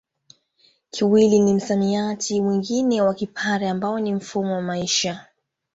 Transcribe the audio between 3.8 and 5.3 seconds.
ni mfumo wa maisha